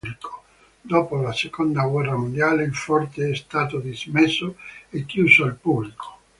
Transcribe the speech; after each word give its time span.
Dopo 0.81 1.15
la 1.21 1.31
seconda 1.31 1.85
guerra 1.85 2.15
mondiale 2.17 2.63
il 2.63 2.73
forte 2.73 3.29
è 3.29 3.35
stato 3.35 3.77
dismesso 3.77 4.55
e 4.89 5.05
chiuso 5.05 5.43
al 5.43 5.53
pubblico. 5.53 6.19